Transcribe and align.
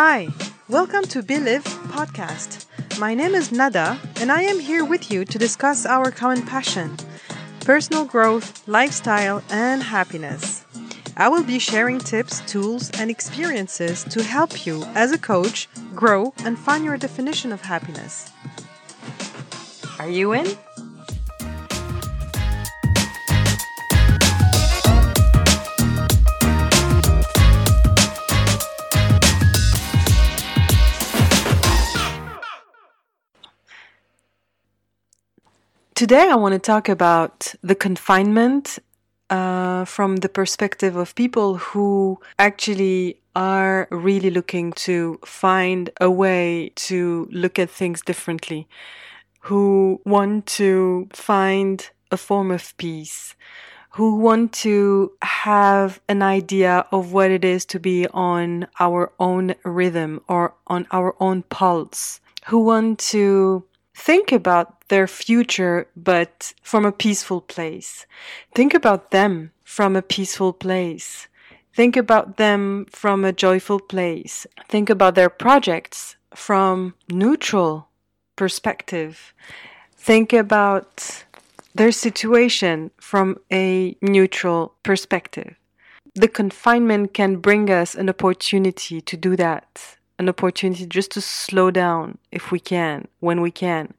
Hi, 0.00 0.28
welcome 0.68 1.02
to 1.06 1.24
Believe 1.24 1.64
podcast. 1.90 2.66
My 3.00 3.14
name 3.14 3.34
is 3.34 3.50
Nada, 3.50 3.98
and 4.20 4.30
I 4.30 4.42
am 4.42 4.60
here 4.60 4.84
with 4.84 5.10
you 5.10 5.24
to 5.24 5.38
discuss 5.40 5.84
our 5.84 6.12
common 6.12 6.42
passion 6.46 6.96
personal 7.62 8.04
growth, 8.04 8.62
lifestyle, 8.68 9.42
and 9.50 9.82
happiness. 9.82 10.64
I 11.16 11.28
will 11.28 11.42
be 11.42 11.58
sharing 11.58 11.98
tips, 11.98 12.42
tools, 12.42 12.92
and 12.92 13.10
experiences 13.10 14.04
to 14.04 14.22
help 14.22 14.64
you 14.64 14.84
as 14.94 15.10
a 15.10 15.18
coach 15.18 15.68
grow 15.96 16.32
and 16.44 16.56
find 16.56 16.84
your 16.84 16.96
definition 16.96 17.50
of 17.50 17.62
happiness. 17.62 18.30
Are 19.98 20.08
you 20.08 20.32
in? 20.32 20.46
Today, 35.98 36.28
I 36.30 36.36
want 36.36 36.52
to 36.52 36.60
talk 36.60 36.88
about 36.88 37.56
the 37.60 37.74
confinement 37.74 38.78
uh, 39.30 39.84
from 39.84 40.18
the 40.18 40.28
perspective 40.28 40.94
of 40.94 41.16
people 41.16 41.56
who 41.56 42.20
actually 42.38 43.20
are 43.34 43.88
really 43.90 44.30
looking 44.30 44.72
to 44.74 45.18
find 45.24 45.90
a 46.00 46.08
way 46.08 46.70
to 46.86 47.28
look 47.32 47.58
at 47.58 47.68
things 47.68 48.00
differently, 48.00 48.68
who 49.40 50.00
want 50.04 50.46
to 50.58 51.08
find 51.12 51.90
a 52.12 52.16
form 52.16 52.52
of 52.52 52.76
peace, 52.76 53.34
who 53.90 54.20
want 54.20 54.52
to 54.52 55.10
have 55.22 56.00
an 56.08 56.22
idea 56.22 56.86
of 56.92 57.12
what 57.12 57.32
it 57.32 57.44
is 57.44 57.64
to 57.64 57.80
be 57.80 58.06
on 58.14 58.68
our 58.78 59.10
own 59.18 59.52
rhythm 59.64 60.20
or 60.28 60.54
on 60.68 60.86
our 60.92 61.16
own 61.18 61.42
pulse, 61.42 62.20
who 62.46 62.60
want 62.60 63.00
to 63.00 63.64
think 63.98 64.32
about 64.32 64.88
their 64.88 65.06
future, 65.06 65.88
but 65.96 66.54
from 66.62 66.86
a 66.86 66.92
peaceful 66.92 67.40
place. 67.40 68.06
Think 68.54 68.72
about 68.72 69.10
them 69.10 69.50
from 69.64 69.96
a 69.96 70.02
peaceful 70.02 70.52
place. 70.52 71.26
Think 71.74 71.96
about 71.96 72.36
them 72.36 72.86
from 72.90 73.24
a 73.24 73.32
joyful 73.32 73.80
place. 73.80 74.46
Think 74.68 74.88
about 74.88 75.14
their 75.14 75.28
projects 75.28 76.16
from 76.34 76.94
neutral 77.10 77.88
perspective. 78.36 79.34
Think 79.96 80.32
about 80.32 81.24
their 81.74 81.92
situation 81.92 82.90
from 82.98 83.38
a 83.52 83.96
neutral 84.00 84.74
perspective. 84.84 85.56
The 86.14 86.28
confinement 86.28 87.14
can 87.14 87.36
bring 87.36 87.68
us 87.70 87.94
an 87.94 88.08
opportunity 88.08 89.00
to 89.00 89.16
do 89.16 89.36
that 89.36 89.97
an 90.18 90.28
opportunity 90.28 90.86
just 90.86 91.10
to 91.12 91.20
slow 91.20 91.70
down 91.70 92.18
if 92.32 92.50
we 92.50 92.58
can, 92.58 93.06
when 93.20 93.40
we 93.40 93.50
can. 93.50 93.94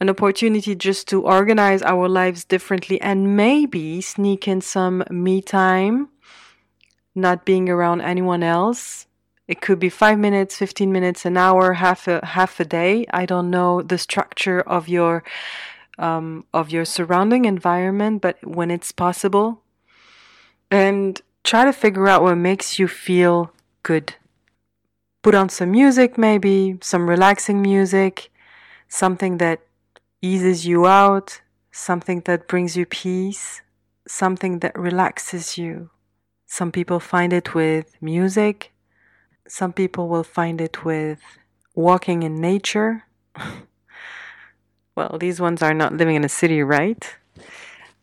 An 0.00 0.08
opportunity 0.08 0.74
just 0.74 1.08
to 1.08 1.22
organize 1.22 1.82
our 1.82 2.08
lives 2.08 2.44
differently 2.44 3.00
and 3.00 3.36
maybe 3.36 4.00
sneak 4.00 4.48
in 4.48 4.60
some 4.60 5.04
me 5.10 5.40
time, 5.40 6.08
not 7.14 7.44
being 7.44 7.68
around 7.68 8.00
anyone 8.00 8.42
else. 8.42 9.06
It 9.48 9.60
could 9.60 9.78
be 9.78 9.88
five 9.88 10.18
minutes, 10.18 10.56
15 10.56 10.92
minutes, 10.92 11.24
an 11.24 11.36
hour, 11.36 11.74
half 11.74 12.08
a, 12.08 12.24
half 12.24 12.58
a 12.58 12.64
day. 12.64 13.06
I 13.12 13.26
don't 13.26 13.50
know 13.50 13.82
the 13.82 13.98
structure 13.98 14.60
of 14.60 14.88
your, 14.88 15.24
um, 15.98 16.44
of 16.54 16.70
your 16.70 16.84
surrounding 16.84 17.44
environment, 17.44 18.22
but 18.22 18.44
when 18.46 18.70
it's 18.70 18.92
possible, 18.92 19.62
and 20.70 21.20
try 21.44 21.64
to 21.64 21.72
figure 21.72 22.08
out 22.08 22.22
what 22.22 22.36
makes 22.36 22.78
you 22.78 22.88
feel 22.88 23.52
good 23.82 24.14
put 25.22 25.34
on 25.34 25.48
some 25.48 25.70
music, 25.70 26.18
maybe 26.18 26.78
some 26.82 27.08
relaxing 27.08 27.62
music, 27.62 28.30
something 28.88 29.38
that 29.38 29.60
eases 30.20 30.66
you 30.66 30.86
out, 30.86 31.40
something 31.70 32.20
that 32.26 32.48
brings 32.48 32.76
you 32.76 32.84
peace, 32.84 33.62
something 34.06 34.58
that 34.58 34.76
relaxes 34.78 35.56
you. 35.56 35.90
Some 36.46 36.70
people 36.72 37.00
find 37.00 37.32
it 37.32 37.54
with 37.54 37.96
music, 38.02 38.72
some 39.48 39.72
people 39.72 40.08
will 40.08 40.24
find 40.24 40.60
it 40.60 40.84
with 40.84 41.20
walking 41.74 42.22
in 42.22 42.40
nature. 42.40 43.04
well, 44.96 45.16
these 45.18 45.40
ones 45.40 45.62
are 45.62 45.74
not 45.74 45.94
living 45.94 46.16
in 46.16 46.24
a 46.24 46.28
city, 46.28 46.62
right? 46.62 47.16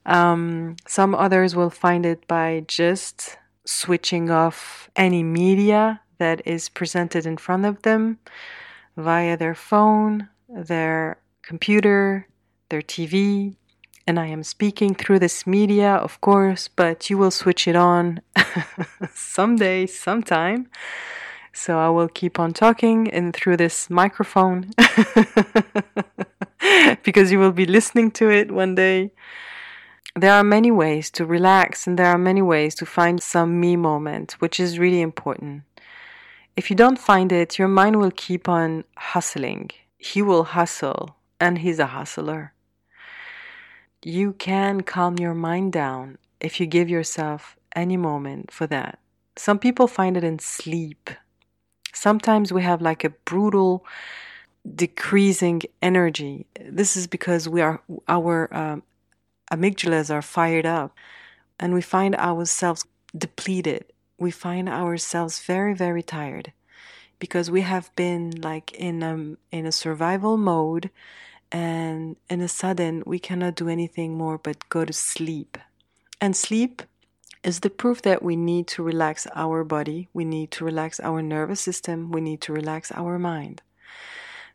Um, 0.05 0.75
some 0.87 1.13
others 1.13 1.55
will 1.55 1.69
find 1.69 2.05
it 2.05 2.27
by 2.27 2.65
just 2.67 3.37
switching 3.65 4.29
off 4.29 4.89
any 4.95 5.23
media 5.23 6.01
that 6.19 6.41
is 6.45 6.69
presented 6.69 7.25
in 7.25 7.37
front 7.37 7.65
of 7.65 7.81
them 7.81 8.19
via 8.95 9.35
their 9.35 9.55
phone, 9.55 10.29
their 10.47 11.17
computer, 11.41 12.27
their 12.69 12.81
TV. 12.81 13.55
And 14.05 14.19
I 14.19 14.27
am 14.27 14.43
speaking 14.43 14.95
through 14.95 15.19
this 15.19 15.45
media, 15.45 15.95
of 15.95 16.19
course, 16.21 16.67
but 16.67 17.09
you 17.09 17.17
will 17.17 17.31
switch 17.31 17.67
it 17.67 17.75
on 17.75 18.21
someday, 19.13 19.85
sometime. 19.85 20.67
So 21.53 21.77
I 21.77 21.89
will 21.89 22.07
keep 22.07 22.39
on 22.39 22.53
talking 22.53 23.09
and 23.11 23.35
through 23.35 23.57
this 23.57 23.89
microphone 23.89 24.71
because 27.03 27.31
you 27.31 27.39
will 27.39 27.51
be 27.51 27.65
listening 27.65 28.11
to 28.11 28.29
it 28.29 28.51
one 28.51 28.75
day. 28.75 29.11
There 30.15 30.33
are 30.33 30.43
many 30.43 30.71
ways 30.71 31.09
to 31.11 31.25
relax 31.25 31.85
and 31.85 31.97
there 31.97 32.07
are 32.07 32.17
many 32.17 32.41
ways 32.41 32.75
to 32.75 32.85
find 32.85 33.21
some 33.21 33.59
me 33.59 33.75
moment, 33.75 34.33
which 34.39 34.59
is 34.59 34.79
really 34.79 35.01
important. 35.01 35.63
If 36.59 36.69
you 36.69 36.75
don't 36.75 36.99
find 36.99 37.31
it, 37.31 37.57
your 37.57 37.69
mind 37.69 37.95
will 38.01 38.11
keep 38.11 38.49
on 38.49 38.83
hustling. 38.97 39.71
He 39.97 40.21
will 40.21 40.43
hustle, 40.43 41.15
and 41.39 41.59
he's 41.59 41.79
a 41.79 41.85
hustler. 41.85 42.51
You 44.03 44.33
can 44.33 44.81
calm 44.81 45.17
your 45.17 45.33
mind 45.33 45.71
down 45.71 46.17
if 46.41 46.59
you 46.59 46.65
give 46.65 46.89
yourself 46.89 47.55
any 47.77 47.95
moment 47.95 48.51
for 48.51 48.67
that. 48.67 48.99
Some 49.37 49.57
people 49.57 49.87
find 49.87 50.17
it 50.17 50.25
in 50.25 50.39
sleep. 50.39 51.09
Sometimes 51.93 52.51
we 52.51 52.61
have 52.63 52.81
like 52.81 53.05
a 53.05 53.15
brutal 53.31 53.85
decreasing 54.75 55.61
energy. 55.81 56.45
This 56.59 56.97
is 56.97 57.07
because 57.07 57.47
we 57.47 57.61
are 57.61 57.81
our 58.09 58.53
um, 58.53 58.83
amygdalas 59.49 60.13
are 60.13 60.21
fired 60.21 60.65
up, 60.65 60.93
and 61.57 61.73
we 61.73 61.81
find 61.81 62.17
ourselves 62.17 62.85
depleted 63.17 63.85
we 64.19 64.31
find 64.31 64.69
ourselves 64.69 65.39
very 65.39 65.73
very 65.73 66.03
tired 66.03 66.53
because 67.19 67.51
we 67.51 67.61
have 67.61 67.93
been 67.95 68.31
like 68.41 68.71
in 68.73 69.03
a 69.03 69.55
in 69.55 69.65
a 69.65 69.71
survival 69.71 70.37
mode 70.37 70.89
and 71.51 72.15
in 72.29 72.41
a 72.41 72.47
sudden 72.47 73.03
we 73.05 73.19
cannot 73.19 73.55
do 73.55 73.67
anything 73.67 74.17
more 74.17 74.37
but 74.37 74.69
go 74.69 74.85
to 74.85 74.93
sleep. 74.93 75.57
And 76.21 76.35
sleep 76.35 76.83
is 77.43 77.61
the 77.61 77.69
proof 77.69 78.01
that 78.01 78.21
we 78.21 78.35
need 78.35 78.67
to 78.67 78.83
relax 78.83 79.27
our 79.35 79.63
body 79.63 80.07
we 80.13 80.25
need 80.25 80.51
to 80.51 80.65
relax 80.65 80.99
our 80.99 81.21
nervous 81.21 81.61
system 81.61 82.11
we 82.11 82.21
need 82.21 82.41
to 82.41 82.53
relax 82.53 82.91
our 82.93 83.19
mind. 83.19 83.61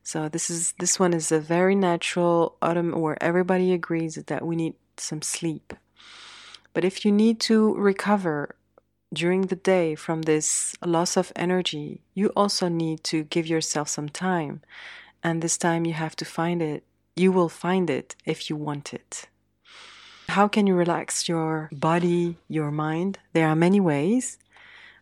So 0.03 0.29
this 0.29 0.51
is 0.51 0.73
this 0.79 0.99
one 0.99 1.15
is 1.15 1.33
a 1.33 1.41
very 1.41 1.75
natural 1.75 2.57
autumn 2.61 2.93
where 2.93 3.23
everybody 3.23 3.73
agrees 3.73 4.17
that 4.17 4.45
we 4.45 4.57
need 4.57 4.75
some 4.97 5.23
sleep. 5.23 5.75
But 6.73 6.85
if 6.85 7.05
you 7.05 7.13
need 7.13 7.41
to 7.41 7.75
recover 7.75 8.57
during 9.13 9.43
the 9.43 9.57
day 9.57 9.95
from 9.95 10.23
this 10.23 10.75
loss 10.85 11.17
of 11.17 11.33
energy, 11.37 12.03
you 12.15 12.29
also 12.37 12.69
need 12.69 13.05
to 13.05 13.25
give 13.25 13.47
yourself 13.47 13.89
some 13.89 14.09
time. 14.09 14.63
And 15.23 15.41
this 15.41 15.57
time 15.57 15.85
you 15.85 15.95
have 15.95 16.17
to 16.17 16.25
find 16.25 16.61
it. 16.61 16.85
You 17.17 17.33
will 17.33 17.49
find 17.49 17.89
it 17.89 18.17
if 18.25 18.51
you 18.51 18.57
want 18.57 18.93
it. 18.93 19.29
How 20.29 20.49
can 20.49 20.67
you 20.67 20.75
relax 20.75 21.29
your 21.29 21.71
body, 21.73 22.39
your 22.49 22.71
mind? 22.71 23.19
There 23.35 23.47
are 23.47 23.55
many 23.55 23.81
ways. 23.81 24.39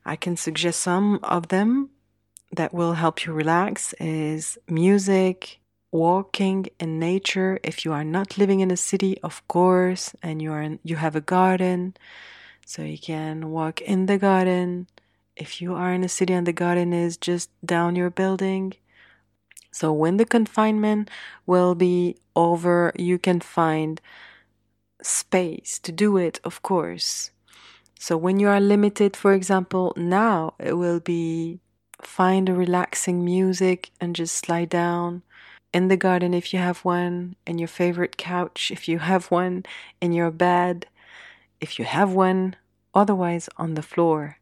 I 0.05 0.17
can 0.17 0.37
suggest 0.37 0.81
some 0.81 1.21
of 1.23 1.49
them 1.49 1.91
that 2.55 2.75
will 2.75 2.95
help 2.95 3.25
you 3.25 3.33
relax 3.33 3.95
is 3.95 4.59
music, 4.69 5.61
walking 5.91 6.67
in 6.79 6.99
nature 6.99 7.59
if 7.63 7.85
you 7.85 7.93
are 7.93 8.05
not 8.05 8.37
living 8.37 8.61
in 8.61 8.71
a 8.71 8.77
city, 8.77 9.19
of 9.23 9.47
course, 9.49 10.15
and 10.23 10.43
you 10.43 10.53
are 10.53 10.61
in, 10.61 10.81
you 10.83 10.97
have 10.97 11.17
a 11.17 11.21
garden 11.21 11.95
so 12.65 12.83
you 12.83 12.99
can 12.99 13.51
walk 13.51 13.81
in 13.81 14.07
the 14.07 14.19
garden. 14.19 14.87
If 15.37 15.61
you 15.61 15.75
are 15.75 15.93
in 15.93 16.05
a 16.05 16.09
city 16.09 16.33
and 16.33 16.47
the 16.47 16.53
garden 16.53 16.93
is 16.93 17.17
just 17.17 17.51
down 17.65 17.97
your 17.97 18.11
building. 18.11 18.75
So 19.71 19.93
when 19.93 20.19
the 20.19 20.27
confinement 20.27 21.11
will 21.47 21.75
be 21.75 22.17
over, 22.37 22.93
you 22.97 23.19
can 23.19 23.41
find 23.41 24.01
space 25.03 25.79
to 25.81 25.93
do 25.93 26.17
it, 26.17 26.41
of 26.45 26.63
course. 26.63 27.31
So 27.99 28.17
when 28.17 28.39
you 28.39 28.49
are 28.49 28.61
limited, 28.61 29.17
for 29.17 29.33
example, 29.33 29.93
now 29.97 30.55
it 30.59 30.75
will 30.75 31.01
be 31.01 31.61
find 32.03 32.49
a 32.49 32.55
relaxing 32.55 33.25
music 33.25 33.91
and 34.01 34.17
just 34.17 34.49
lie 34.49 34.65
down 34.65 35.23
in 35.73 35.89
the 35.89 35.97
garden 35.97 36.35
if 36.35 36.53
you 36.53 36.59
have 36.59 36.81
one, 36.81 37.37
in 37.47 37.59
your 37.59 37.69
favorite 37.69 38.17
couch 38.17 38.71
if 38.71 38.89
you 38.89 38.99
have 38.99 39.31
one, 39.31 39.65
in 40.01 40.13
your 40.13 40.31
bed 40.31 40.87
if 41.63 41.79
you 41.79 41.87
have 41.87 42.13
one, 42.13 42.57
otherwise 42.93 43.49
on 43.57 43.75
the 43.75 43.83
floor. 43.83 44.39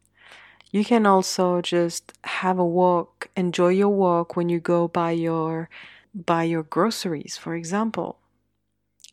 You 0.72 0.84
can 0.84 1.04
also 1.04 1.60
just 1.60 2.12
have 2.24 2.58
a 2.58 2.64
walk, 2.64 3.28
enjoy 3.36 3.68
your 3.68 3.90
walk 3.90 4.36
when 4.36 4.48
you 4.48 4.58
go 4.58 4.88
buy 4.88 5.12
your 5.12 5.68
buy 6.12 6.42
your 6.44 6.64
groceries, 6.64 7.36
for 7.36 7.54
example. 7.54 8.18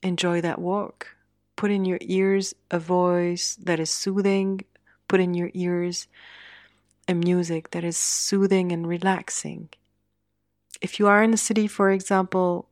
Enjoy 0.02 0.42
that 0.42 0.60
walk. 0.60 1.16
Put 1.56 1.70
in 1.70 1.86
your 1.86 2.00
ears 2.02 2.56
a 2.72 2.80
voice 2.80 3.56
that 3.62 3.80
is 3.80 3.92
soothing. 3.92 4.62
Put 5.08 5.20
in 5.20 5.34
your 5.34 5.52
ears 5.54 6.08
a 7.08 7.14
music 7.14 7.72
that 7.72 7.84
is 7.84 7.98
soothing 7.98 8.72
and 8.72 8.88
relaxing. 8.88 9.70
If 10.82 11.00
you 11.00 11.08
are 11.08 11.24
in 11.24 11.34
a 11.34 11.38
city, 11.38 11.68
for 11.68 11.92
example, 11.92 12.68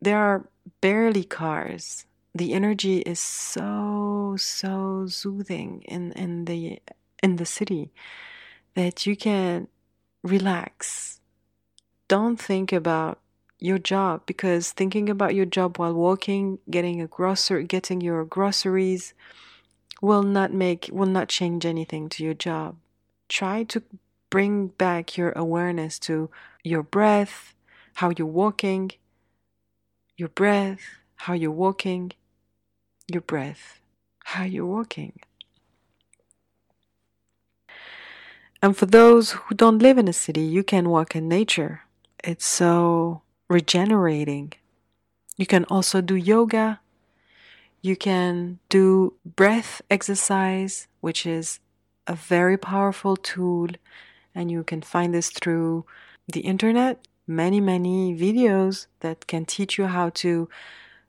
there 0.00 0.18
are 0.18 0.48
barely 0.80 1.24
cars. 1.24 2.04
The 2.34 2.52
energy 2.52 2.98
is 2.98 3.20
so 3.20 4.17
so 4.38 5.06
soothing 5.08 5.82
in, 5.86 6.12
in 6.12 6.44
the 6.44 6.80
in 7.22 7.36
the 7.36 7.46
city 7.46 7.92
that 8.74 9.06
you 9.06 9.16
can 9.16 9.68
relax. 10.22 11.20
Don't 12.06 12.40
think 12.40 12.72
about 12.72 13.18
your 13.58 13.78
job 13.78 14.22
because 14.24 14.70
thinking 14.70 15.08
about 15.08 15.34
your 15.34 15.44
job 15.44 15.78
while 15.78 15.94
walking, 15.94 16.58
getting 16.70 17.00
a 17.00 17.06
grocery, 17.06 17.64
getting 17.64 18.00
your 18.00 18.24
groceries 18.24 19.14
will 20.00 20.22
not 20.22 20.52
make 20.52 20.88
will 20.92 21.06
not 21.06 21.28
change 21.28 21.66
anything 21.66 22.08
to 22.08 22.24
your 22.24 22.34
job. 22.34 22.76
Try 23.28 23.64
to 23.64 23.82
bring 24.30 24.68
back 24.68 25.16
your 25.16 25.32
awareness 25.32 25.98
to 26.00 26.30
your 26.62 26.82
breath, 26.82 27.54
how 27.94 28.10
you're 28.16 28.26
walking, 28.26 28.92
your 30.16 30.28
breath, 30.28 30.80
how 31.16 31.32
you're 31.32 31.50
walking, 31.50 32.12
your 33.10 33.22
breath, 33.22 33.80
how 34.32 34.44
you're 34.44 34.66
walking. 34.66 35.18
And 38.60 38.76
for 38.76 38.84
those 38.84 39.32
who 39.32 39.54
don't 39.54 39.78
live 39.78 39.96
in 39.96 40.06
a 40.06 40.12
city, 40.12 40.42
you 40.42 40.62
can 40.62 40.90
walk 40.90 41.16
in 41.16 41.28
nature. 41.28 41.82
It's 42.22 42.44
so 42.44 43.22
regenerating. 43.48 44.52
You 45.38 45.46
can 45.46 45.64
also 45.70 46.02
do 46.02 46.14
yoga. 46.14 46.80
You 47.80 47.96
can 47.96 48.58
do 48.68 49.14
breath 49.24 49.80
exercise, 49.88 50.88
which 51.00 51.24
is 51.24 51.60
a 52.06 52.14
very 52.14 52.58
powerful 52.58 53.16
tool. 53.16 53.68
And 54.34 54.50
you 54.50 54.62
can 54.62 54.82
find 54.82 55.14
this 55.14 55.30
through 55.30 55.86
the 56.30 56.40
internet. 56.40 57.06
Many, 57.26 57.60
many 57.60 58.14
videos 58.14 58.88
that 59.00 59.26
can 59.26 59.46
teach 59.46 59.78
you 59.78 59.86
how 59.86 60.10
to 60.22 60.50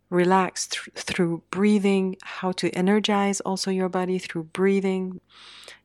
relax 0.10 0.68
th- 0.68 0.90
through 0.96 1.44
breathing, 1.52 2.18
how 2.22 2.52
to 2.54 2.70
energize 2.72 3.40
also 3.42 3.72
your 3.72 3.90
body 3.90 4.18
through 4.18 4.44
breathing. 4.44 5.20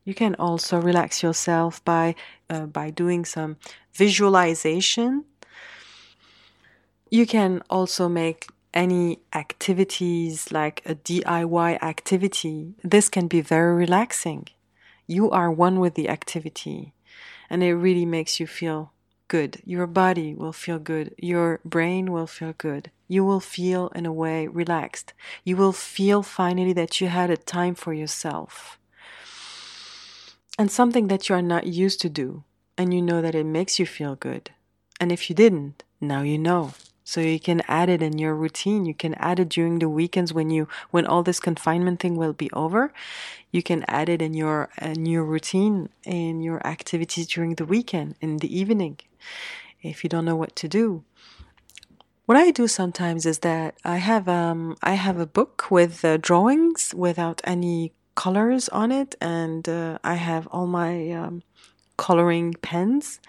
You 0.03 0.13
can 0.13 0.35
also 0.35 0.79
relax 0.79 1.23
yourself 1.23 1.83
by 1.83 2.15
uh, 2.49 2.65
by 2.65 2.89
doing 2.89 3.25
some 3.25 3.57
visualization. 3.93 5.25
You 7.09 7.25
can 7.25 7.61
also 7.69 8.09
make 8.09 8.47
any 8.73 9.19
activities 9.33 10.51
like 10.51 10.81
a 10.85 10.95
DIY 10.95 11.81
activity. 11.81 12.75
This 12.83 13.09
can 13.09 13.27
be 13.27 13.41
very 13.41 13.73
relaxing. 13.73 14.47
You 15.07 15.31
are 15.31 15.49
one 15.49 15.79
with 15.79 15.95
the 15.95 16.09
activity 16.09 16.93
and 17.49 17.63
it 17.63 17.73
really 17.73 18.05
makes 18.05 18.39
you 18.39 18.47
feel 18.47 18.91
good. 19.27 19.61
Your 19.65 19.87
body 19.87 20.33
will 20.33 20.53
feel 20.53 20.79
good. 20.79 21.13
Your 21.17 21.59
brain 21.65 22.11
will 22.11 22.27
feel 22.27 22.53
good. 22.57 22.91
You 23.07 23.23
will 23.23 23.39
feel, 23.39 23.89
in 23.89 24.05
a 24.05 24.13
way, 24.13 24.47
relaxed. 24.47 25.13
You 25.43 25.57
will 25.57 25.73
feel 25.73 26.23
finally 26.23 26.73
that 26.73 26.99
you 26.99 27.07
had 27.07 27.29
a 27.29 27.37
time 27.37 27.75
for 27.75 27.93
yourself. 27.93 28.79
And 30.57 30.71
something 30.71 31.07
that 31.07 31.29
you 31.29 31.35
are 31.35 31.41
not 31.41 31.67
used 31.67 32.01
to 32.01 32.09
do. 32.09 32.43
And 32.77 32.93
you 32.93 33.01
know 33.01 33.21
that 33.21 33.35
it 33.35 33.45
makes 33.45 33.79
you 33.79 33.85
feel 33.85 34.15
good. 34.15 34.51
And 34.99 35.11
if 35.11 35.29
you 35.29 35.35
didn't, 35.35 35.83
now 36.01 36.21
you 36.21 36.37
know. 36.37 36.73
So 37.07 37.21
you 37.21 37.39
can 37.39 37.61
add 37.67 37.87
it 37.87 38.01
in 38.01 38.17
your 38.17 38.33
routine. 38.33 38.87
You 38.87 38.95
can 38.95 39.13
add 39.13 39.39
it 39.39 39.49
during 39.49 39.77
the 39.77 39.87
weekends 39.87 40.33
when 40.33 40.49
you 40.49 40.67
when 40.89 41.05
all 41.05 41.21
this 41.21 41.39
confinement 41.39 41.99
thing 41.99 42.15
will 42.15 42.33
be 42.33 42.49
over. 42.51 42.91
You 43.51 43.61
can 43.61 43.85
add 43.87 44.09
it 44.09 44.23
in 44.23 44.33
your 44.33 44.69
in 44.81 45.05
your 45.05 45.23
routine 45.23 45.89
in 46.03 46.41
your 46.41 46.65
activities 46.65 47.27
during 47.27 47.55
the 47.55 47.65
weekend 47.65 48.15
in 48.21 48.37
the 48.37 48.51
evening. 48.59 48.97
If 49.83 50.03
you 50.03 50.09
don't 50.09 50.25
know 50.25 50.35
what 50.35 50.55
to 50.57 50.67
do. 50.67 51.03
What 52.25 52.39
I 52.39 52.49
do 52.49 52.67
sometimes 52.67 53.27
is 53.27 53.39
that 53.39 53.75
I 53.85 53.97
have 53.97 54.27
um 54.27 54.75
I 54.81 54.95
have 54.95 55.19
a 55.19 55.27
book 55.27 55.69
with 55.69 56.03
uh, 56.03 56.17
drawings 56.17 56.91
without 56.95 57.39
any 57.43 57.93
colors 58.15 58.67
on 58.69 58.91
it 58.91 59.13
and 59.21 59.69
uh, 59.69 59.99
I 60.03 60.15
have 60.15 60.47
all 60.47 60.65
my 60.65 61.11
um, 61.11 61.43
coloring 61.97 62.55
pens 62.61 63.19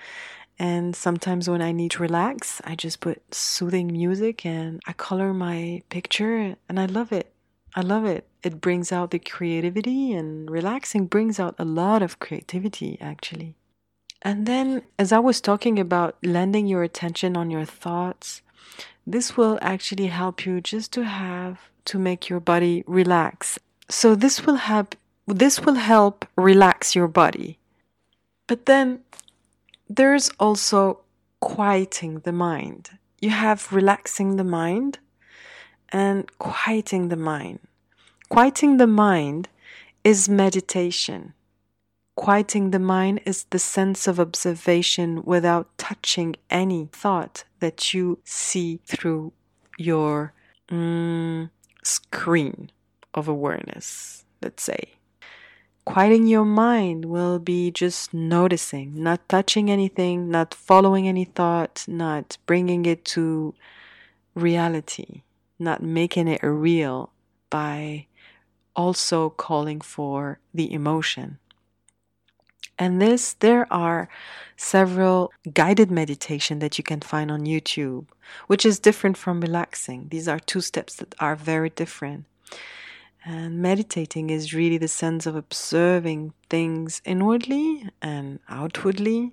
and 0.58 0.96
sometimes 0.96 1.50
when 1.50 1.60
I 1.60 1.72
need 1.72 1.90
to 1.92 2.02
relax, 2.02 2.62
I 2.64 2.74
just 2.74 3.00
put 3.00 3.34
soothing 3.34 3.88
music 3.88 4.46
and 4.46 4.80
I 4.86 4.92
color 4.94 5.34
my 5.34 5.82
picture 5.90 6.56
and 6.68 6.80
I 6.80 6.86
love 6.86 7.12
it. 7.12 7.32
I 7.74 7.82
love 7.82 8.06
it. 8.06 8.26
It 8.42 8.60
brings 8.60 8.90
out 8.90 9.10
the 9.10 9.18
creativity 9.18 10.14
and 10.14 10.50
relaxing 10.50 11.06
brings 11.06 11.38
out 11.38 11.54
a 11.58 11.64
lot 11.64 12.02
of 12.02 12.20
creativity 12.20 12.96
actually. 13.00 13.54
And 14.22 14.46
then 14.46 14.82
as 14.98 15.12
I 15.12 15.18
was 15.18 15.42
talking 15.42 15.78
about 15.78 16.16
landing 16.22 16.66
your 16.66 16.82
attention 16.82 17.36
on 17.36 17.50
your 17.50 17.66
thoughts, 17.66 18.40
this 19.06 19.36
will 19.36 19.58
actually 19.60 20.06
help 20.06 20.46
you 20.46 20.62
just 20.62 20.90
to 20.94 21.04
have 21.04 21.70
to 21.84 21.98
make 21.98 22.30
your 22.30 22.40
body 22.40 22.82
relax. 22.86 23.58
So 23.90 24.14
this 24.14 24.46
will 24.46 24.56
help 24.56 24.96
this 25.28 25.60
will 25.60 25.74
help 25.74 26.24
relax 26.36 26.94
your 26.94 27.08
body. 27.08 27.58
But 28.46 28.66
then 28.66 29.00
there's 29.88 30.30
also 30.40 31.00
quieting 31.40 32.20
the 32.20 32.32
mind. 32.32 32.98
You 33.20 33.30
have 33.30 33.72
relaxing 33.72 34.36
the 34.36 34.44
mind 34.44 34.98
and 35.90 36.30
quieting 36.38 37.08
the 37.08 37.16
mind. 37.16 37.60
Quieting 38.28 38.76
the 38.76 38.86
mind 38.86 39.48
is 40.02 40.28
meditation. 40.28 41.34
Quieting 42.16 42.70
the 42.70 42.78
mind 42.78 43.20
is 43.24 43.44
the 43.50 43.58
sense 43.58 44.06
of 44.06 44.18
observation 44.18 45.22
without 45.24 45.76
touching 45.78 46.34
any 46.50 46.88
thought 46.90 47.44
that 47.60 47.92
you 47.94 48.18
see 48.24 48.80
through 48.86 49.32
your 49.78 50.32
mm, 50.68 51.50
screen 51.84 52.70
of 53.14 53.28
awareness, 53.28 54.24
let's 54.42 54.62
say. 54.62 54.95
Quieting 55.86 56.26
your 56.26 56.44
mind 56.44 57.04
will 57.04 57.38
be 57.38 57.70
just 57.70 58.12
noticing, 58.12 59.02
not 59.02 59.26
touching 59.28 59.70
anything, 59.70 60.28
not 60.28 60.52
following 60.52 61.06
any 61.06 61.24
thought, 61.24 61.84
not 61.86 62.36
bringing 62.44 62.84
it 62.84 63.04
to 63.04 63.54
reality, 64.34 65.22
not 65.60 65.84
making 65.84 66.26
it 66.26 66.42
real 66.42 67.12
by 67.50 68.06
also 68.74 69.30
calling 69.30 69.80
for 69.80 70.40
the 70.52 70.70
emotion. 70.72 71.38
And 72.78 73.00
this, 73.00 73.34
there 73.34 73.72
are 73.72 74.08
several 74.56 75.32
guided 75.54 75.90
meditation 75.90 76.58
that 76.58 76.78
you 76.78 76.84
can 76.84 77.00
find 77.00 77.30
on 77.30 77.46
YouTube, 77.46 78.06
which 78.48 78.66
is 78.66 78.80
different 78.80 79.16
from 79.16 79.40
relaxing. 79.40 80.08
These 80.10 80.26
are 80.26 80.40
two 80.40 80.60
steps 80.60 80.96
that 80.96 81.14
are 81.20 81.36
very 81.36 81.70
different. 81.70 82.26
And 83.28 83.58
meditating 83.58 84.30
is 84.30 84.54
really 84.54 84.78
the 84.78 84.86
sense 84.86 85.26
of 85.26 85.34
observing 85.34 86.32
things 86.48 87.02
inwardly 87.04 87.90
and 88.00 88.38
outwardly. 88.48 89.32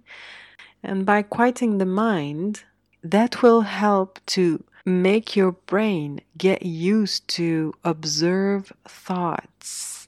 And 0.82 1.06
by 1.06 1.22
quieting 1.22 1.78
the 1.78 1.86
mind, 1.86 2.64
that 3.04 3.44
will 3.44 3.62
help 3.62 4.20
to 4.28 4.64
make 4.84 5.36
your 5.36 5.52
brain 5.52 6.22
get 6.38 6.66
used 6.66 7.28
to 7.28 7.74
observe 7.84 8.74
thoughts 8.88 10.08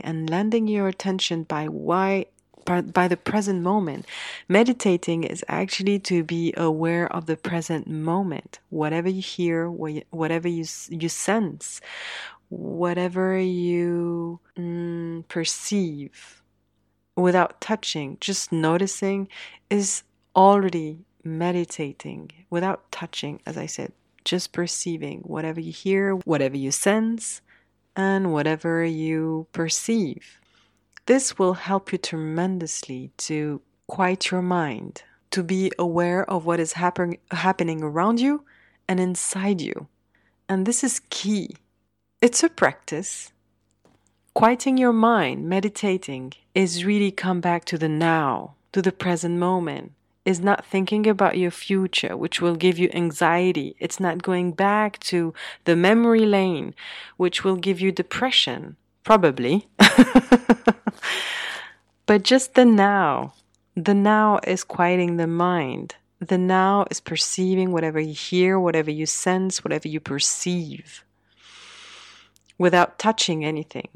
and 0.00 0.28
landing 0.28 0.68
your 0.68 0.86
attention 0.86 1.44
by 1.44 1.66
why 1.66 2.26
by 2.66 3.08
the 3.08 3.16
present 3.16 3.62
moment. 3.62 4.06
Meditating 4.48 5.24
is 5.24 5.44
actually 5.48 5.98
to 5.98 6.24
be 6.24 6.54
aware 6.56 7.12
of 7.12 7.26
the 7.26 7.36
present 7.36 7.86
moment. 7.86 8.58
Whatever 8.70 9.08
you 9.08 9.20
hear, 9.20 9.70
whatever 9.70 10.48
you 10.48 10.64
you 10.88 11.08
sense, 11.10 11.82
whatever 12.54 13.38
you 13.38 14.40
mm, 14.56 15.26
perceive 15.28 16.42
without 17.16 17.60
touching, 17.60 18.16
just 18.20 18.52
noticing 18.52 19.28
is 19.70 20.02
already 20.36 21.04
meditating 21.24 22.30
without 22.50 22.90
touching, 22.92 23.40
as 23.46 23.56
I 23.56 23.66
said, 23.66 23.92
just 24.24 24.52
perceiving 24.52 25.20
whatever 25.20 25.60
you 25.60 25.72
hear, 25.72 26.14
whatever 26.14 26.56
you 26.56 26.70
sense, 26.70 27.40
and 27.96 28.32
whatever 28.32 28.84
you 28.84 29.46
perceive. 29.52 30.38
This 31.06 31.38
will 31.38 31.54
help 31.54 31.92
you 31.92 31.98
tremendously 31.98 33.10
to 33.18 33.60
quiet 33.86 34.30
your 34.30 34.42
mind, 34.42 35.02
to 35.30 35.42
be 35.42 35.70
aware 35.78 36.28
of 36.30 36.46
what 36.46 36.60
is 36.60 36.74
happen- 36.74 37.18
happening 37.30 37.82
around 37.82 38.20
you 38.20 38.44
and 38.88 39.00
inside 39.00 39.60
you. 39.60 39.88
And 40.48 40.66
this 40.66 40.84
is 40.84 41.00
key 41.10 41.56
it's 42.24 42.42
a 42.42 42.48
practice. 42.48 43.32
Quieting 44.32 44.78
your 44.78 44.94
mind, 44.94 45.46
meditating, 45.46 46.32
is 46.54 46.82
really 46.82 47.10
come 47.10 47.42
back 47.42 47.66
to 47.66 47.76
the 47.76 47.86
now, 47.86 48.54
to 48.72 48.80
the 48.80 48.92
present 48.92 49.36
moment. 49.36 49.92
Is 50.24 50.40
not 50.40 50.64
thinking 50.64 51.06
about 51.06 51.36
your 51.36 51.50
future, 51.50 52.16
which 52.16 52.40
will 52.40 52.56
give 52.56 52.78
you 52.78 52.88
anxiety. 52.94 53.76
It's 53.78 54.00
not 54.00 54.22
going 54.22 54.52
back 54.52 54.98
to 55.00 55.34
the 55.66 55.76
memory 55.76 56.24
lane, 56.24 56.74
which 57.18 57.44
will 57.44 57.56
give 57.56 57.78
you 57.78 57.92
depression, 57.92 58.76
probably. 59.02 59.68
but 62.06 62.22
just 62.22 62.54
the 62.54 62.64
now. 62.64 63.34
The 63.76 63.92
now 63.92 64.40
is 64.46 64.64
quieting 64.64 65.18
the 65.18 65.26
mind. 65.26 65.96
The 66.20 66.38
now 66.38 66.86
is 66.90 67.00
perceiving 67.00 67.70
whatever 67.70 68.00
you 68.00 68.14
hear, 68.14 68.58
whatever 68.58 68.90
you 68.90 69.04
sense, 69.04 69.62
whatever 69.62 69.88
you 69.88 70.00
perceive 70.00 71.04
without 72.58 72.98
touching 72.98 73.44
anything. 73.44 73.88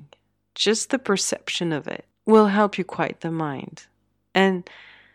Just 0.54 0.90
the 0.90 0.98
perception 0.98 1.72
of 1.72 1.86
it 1.86 2.04
will 2.26 2.46
help 2.46 2.78
you 2.78 2.84
quiet 2.84 3.20
the 3.20 3.30
mind. 3.30 3.86
And 4.34 4.68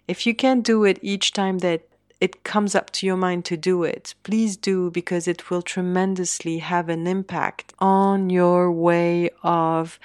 if 0.08 0.26
you 0.26 0.34
can 0.36 0.62
do 0.62 0.84
it 0.84 1.00
each 1.02 1.34
time 1.34 1.60
that 1.60 1.88
it 2.20 2.44
comes 2.44 2.74
up 2.74 2.90
to 2.92 3.06
your 3.06 3.18
mind 3.18 3.44
to 3.46 3.58
do 3.58 3.84
it, 3.84 4.16
please 4.24 4.56
do 4.56 4.90
because 4.92 5.28
it 5.28 5.50
will 5.50 5.62
tremendously 5.62 6.60
have 6.60 6.88
an 6.88 7.06
impact 7.06 7.74
on 7.80 8.30
your 8.30 8.72
way 8.72 9.30
of 9.44 10.00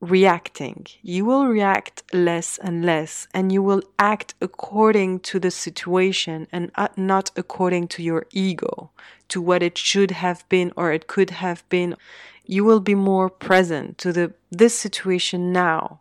reacting. 0.00 0.86
You 1.02 1.24
will 1.24 1.46
react 1.46 2.02
less 2.12 2.58
and 2.58 2.84
less, 2.84 3.26
and 3.34 3.50
you 3.50 3.62
will 3.62 3.82
act 3.98 4.34
according 4.40 5.20
to 5.20 5.40
the 5.40 5.50
situation 5.50 6.46
and 6.52 6.70
uh, 6.76 6.88
not 6.96 7.32
according 7.36 7.88
to 7.88 8.02
your 8.02 8.26
ego, 8.30 8.90
to 9.28 9.42
what 9.42 9.62
it 9.62 9.76
should 9.76 10.12
have 10.12 10.48
been 10.48 10.72
or 10.76 10.92
it 10.92 11.08
could 11.08 11.30
have 11.30 11.68
been. 11.68 11.96
You 12.48 12.64
will 12.64 12.80
be 12.80 12.96
more 12.96 13.30
present 13.30 13.98
to 13.98 14.12
the 14.12 14.34
this 14.50 14.74
situation 14.76 15.52
now. 15.52 16.00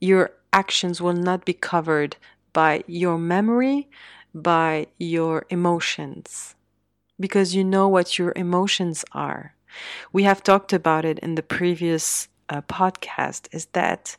Your 0.00 0.30
actions 0.52 1.02
will 1.02 1.12
not 1.12 1.44
be 1.44 1.52
covered 1.52 2.16
by 2.54 2.84
your 2.86 3.18
memory, 3.18 3.90
by 4.34 4.86
your 4.98 5.44
emotions, 5.50 6.54
because 7.20 7.54
you 7.54 7.64
know 7.64 7.88
what 7.88 8.18
your 8.18 8.32
emotions 8.36 9.04
are. 9.12 9.54
We 10.12 10.22
have 10.22 10.42
talked 10.42 10.72
about 10.72 11.04
it 11.04 11.18
in 11.18 11.34
the 11.34 11.42
previous 11.42 12.28
uh, 12.48 12.62
podcast 12.62 13.48
is 13.52 13.66
that 13.72 14.16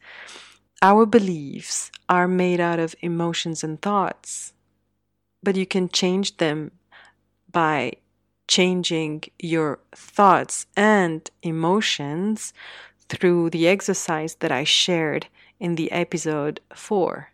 our 0.82 1.06
beliefs 1.06 1.92
are 2.10 2.28
made 2.28 2.60
out 2.60 2.80
of 2.80 2.96
emotions 3.02 3.64
and 3.64 3.82
thoughts, 3.82 4.54
but 5.44 5.56
you 5.56 5.66
can 5.66 5.90
change 5.90 6.38
them 6.38 6.72
by 7.52 7.94
changing 8.50 9.24
your 9.38 9.77
thoughts 9.96 10.65
and 10.75 11.29
emotions 11.44 12.51
through 13.08 13.51
the 13.51 13.68
exercise 13.68 14.36
that 14.39 14.51
I 14.51 14.63
shared 14.63 15.27
in 15.60 15.75
the 15.75 15.91
episode 15.91 16.60
4. 16.74 17.29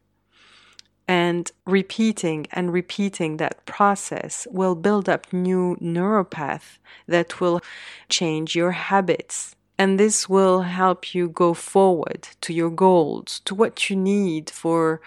And 1.08 1.52
repeating 1.66 2.48
and 2.52 2.74
repeating 2.74 3.38
that 3.38 3.66
process 3.66 4.46
will 4.52 4.76
build 4.76 5.08
up 5.08 5.32
new 5.32 5.78
neuropath 5.80 6.80
that 7.08 7.40
will 7.40 7.62
change 8.10 8.54
your 8.56 8.72
habits. 8.72 9.56
And 9.78 10.00
this 10.00 10.28
will 10.28 10.62
help 10.62 11.16
you 11.16 11.30
go 11.30 11.54
forward 11.54 12.28
to 12.42 12.54
your 12.54 12.72
goals, 12.72 13.42
to 13.46 13.56
what 13.56 13.90
you 13.90 13.96
need 13.96 14.50
for 14.50 15.00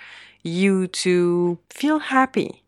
you 0.42 0.86
to 0.86 1.58
feel 1.68 1.98
happy, 1.98 2.62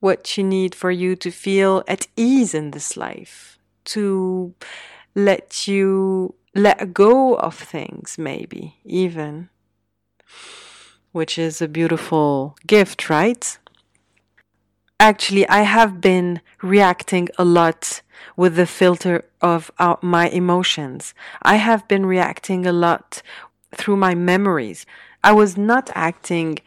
what 0.00 0.36
you 0.36 0.44
need 0.44 0.74
for 0.74 0.90
you 0.90 1.16
to 1.16 1.30
feel 1.30 1.82
at 1.88 2.06
ease 2.16 2.54
in 2.54 2.70
this 2.70 2.96
life, 2.96 3.58
to 3.84 4.54
let 5.14 5.66
you 5.66 6.34
let 6.54 6.92
go 6.94 7.34
of 7.34 7.54
things, 7.54 8.16
maybe 8.18 8.76
even 8.84 9.48
which 11.12 11.38
is 11.38 11.60
a 11.60 11.68
beautiful 11.68 12.56
gift, 12.66 13.08
right? 13.10 13.58
Actually, 15.00 15.48
I 15.48 15.62
have 15.62 16.00
been 16.00 16.40
reacting 16.62 17.28
a 17.38 17.44
lot 17.44 18.02
with 18.36 18.56
the 18.56 18.66
filter 18.66 19.24
of 19.40 19.70
our, 19.78 19.98
my 20.02 20.28
emotions. 20.28 21.14
I 21.42 21.56
have 21.56 21.86
been 21.88 22.04
reacting 22.04 22.66
a 22.66 22.72
lot 22.72 23.22
through 23.74 23.96
my 23.96 24.14
memories. 24.14 24.86
I 25.22 25.32
was 25.32 25.56
not 25.56 25.90
acting 25.94 26.58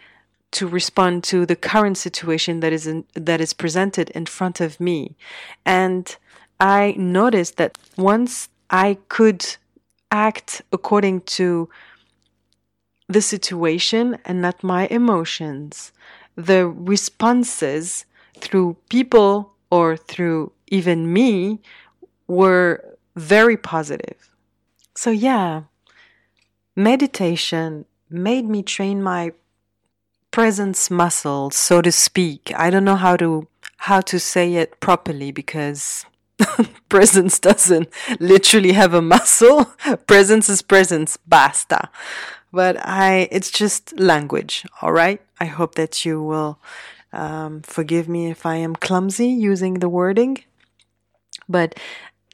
to 0.51 0.67
respond 0.67 1.23
to 1.25 1.45
the 1.45 1.55
current 1.55 1.97
situation 1.97 2.59
that 2.59 2.73
is 2.73 2.87
in, 2.87 3.05
that 3.13 3.39
is 3.41 3.53
presented 3.53 4.09
in 4.11 4.25
front 4.25 4.59
of 4.59 4.79
me. 4.79 5.15
And 5.65 6.15
I 6.59 6.93
noticed 6.97 7.57
that 7.57 7.77
once 7.97 8.49
I 8.69 8.97
could 9.07 9.45
act 10.11 10.61
according 10.71 11.21
to 11.21 11.69
the 13.07 13.21
situation 13.21 14.17
and 14.25 14.41
not 14.41 14.63
my 14.63 14.87
emotions. 14.87 15.91
The 16.35 16.67
responses 16.67 18.05
through 18.37 18.77
people 18.89 19.53
or 19.69 19.97
through 19.97 20.51
even 20.67 21.11
me 21.11 21.59
were 22.27 22.97
very 23.15 23.57
positive. 23.57 24.29
So, 24.95 25.09
yeah, 25.11 25.63
meditation 26.75 27.85
made 28.09 28.45
me 28.45 28.63
train 28.63 29.03
my 29.03 29.33
presence 30.31 30.89
muscle, 30.89 31.51
so 31.51 31.81
to 31.81 31.91
speak. 31.91 32.51
I 32.55 32.69
don't 32.69 32.85
know 32.85 32.95
how 32.95 33.17
to 33.17 33.47
how 33.77 34.01
to 34.01 34.19
say 34.19 34.55
it 34.55 34.79
properly 34.79 35.31
because 35.31 36.05
presence 36.89 37.39
doesn't 37.39 37.89
literally 38.19 38.73
have 38.73 38.93
a 38.93 39.01
muscle. 39.01 39.65
presence 40.07 40.49
is 40.49 40.61
presence, 40.61 41.17
basta 41.27 41.89
but 42.51 42.77
I 42.85 43.27
it's 43.31 43.51
just 43.51 43.97
language. 43.99 44.65
All 44.81 44.91
right. 44.91 45.21
I 45.39 45.45
hope 45.45 45.75
that 45.75 46.05
you 46.05 46.21
will 46.21 46.59
um, 47.13 47.61
forgive 47.61 48.07
me 48.07 48.29
if 48.29 48.45
I 48.45 48.55
am 48.57 48.75
clumsy 48.75 49.27
using 49.27 49.75
the 49.75 49.89
wording, 49.89 50.43
but 51.47 51.75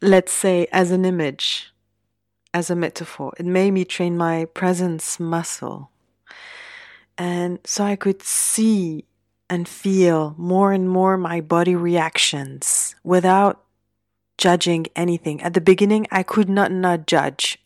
let's 0.01 0.33
say 0.33 0.67
as 0.71 0.91
an 0.91 1.05
image, 1.05 1.71
as 2.53 2.69
a 2.69 2.75
metaphor, 2.75 3.33
it 3.39 3.45
made 3.45 3.71
me 3.71 3.85
train 3.85 4.17
my 4.17 4.45
presence 4.45 5.19
muscle, 5.19 5.89
and 7.17 7.59
so 7.65 7.83
I 7.83 7.95
could 7.95 8.21
see 8.23 9.05
and 9.49 9.67
feel 9.67 10.35
more 10.37 10.71
and 10.71 10.89
more 10.89 11.17
my 11.17 11.41
body 11.41 11.75
reactions 11.75 12.95
without 13.03 13.63
judging 14.37 14.85
anything. 14.95 15.41
At 15.41 15.53
the 15.53 15.61
beginning, 15.61 16.07
I 16.11 16.23
could 16.23 16.49
not 16.49 16.71
not 16.71 17.07
judge. 17.07 17.57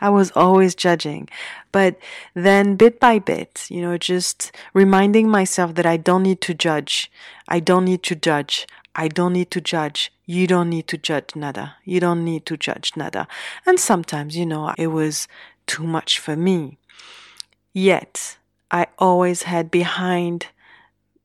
I 0.00 0.10
was 0.10 0.32
always 0.32 0.74
judging. 0.74 1.28
But 1.72 1.96
then 2.34 2.76
bit 2.76 2.98
by 2.98 3.18
bit, 3.18 3.66
you 3.68 3.80
know, 3.80 3.96
just 3.96 4.52
reminding 4.74 5.28
myself 5.28 5.74
that 5.74 5.86
I 5.86 5.96
don't 5.96 6.24
need 6.24 6.40
to 6.42 6.54
judge. 6.54 7.10
I 7.48 7.60
don't 7.60 7.84
need 7.84 8.02
to 8.04 8.16
judge. 8.16 8.66
I 8.96 9.06
don't 9.06 9.32
need 9.32 9.50
to 9.52 9.60
judge. 9.60 10.12
You 10.26 10.46
don't 10.46 10.68
need 10.68 10.88
to 10.88 10.98
judge 10.98 11.36
nada. 11.36 11.76
You 11.84 12.00
don't 12.00 12.24
need 12.24 12.46
to 12.46 12.56
judge 12.56 12.92
nada. 12.96 13.28
And 13.64 13.78
sometimes, 13.78 14.36
you 14.36 14.46
know, 14.46 14.74
it 14.76 14.88
was 14.88 15.28
too 15.66 15.84
much 15.84 16.18
for 16.18 16.36
me. 16.36 16.78
Yet, 17.72 18.36
I 18.70 18.86
always 18.98 19.44
had 19.44 19.70
behind, 19.70 20.46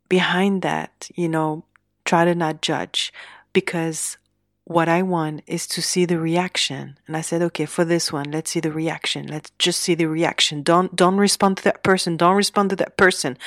behind 0.10 0.62
that, 0.64 1.10
you 1.16 1.30
know, 1.30 1.64
try 2.04 2.26
to 2.26 2.36
not 2.36 2.62
judge 2.62 3.14
because 3.54 4.18
what 4.66 4.90
I 4.90 5.04
want 5.04 5.44
is 5.46 5.68
to 5.68 5.82
see 5.82 6.06
the 6.06 6.20
reaction. 6.20 6.98
And 7.06 7.16
I 7.16 7.22
said, 7.22 7.44
okay, 7.44 7.68
for 7.68 7.86
this 7.86 8.12
one, 8.12 8.32
let's 8.32 8.50
see 8.50 8.60
the 8.60 8.72
reaction. 8.72 9.28
Let's 9.28 9.52
just 9.60 9.80
see 9.80 9.94
the 9.94 10.08
reaction. 10.08 10.64
Don't, 10.64 10.96
don't 10.96 11.18
respond 11.18 11.58
to 11.58 11.64
that 11.66 11.84
person. 11.84 12.18
Don't 12.18 12.36
respond 12.36 12.72
to 12.72 12.76
that 12.78 12.98
person. 12.98 13.38